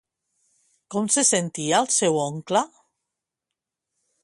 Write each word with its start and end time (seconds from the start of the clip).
Com 0.95 1.09
se 1.15 1.23
sentia 1.31 1.83
el 1.85 1.91
seu 1.97 2.19
oncle? 2.23 2.65